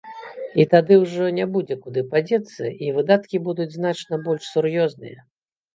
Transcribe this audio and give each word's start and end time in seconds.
І 0.61 0.63
тады 0.71 0.97
ўжо 1.01 1.27
не 1.39 1.45
будзе 1.57 1.77
куды 1.83 2.01
падзецца, 2.15 2.73
і 2.87 2.91
выдаткі 2.99 3.45
будуць 3.51 3.73
значна 3.79 4.13
больш 4.27 4.53
сур'ёзныя. 4.57 5.19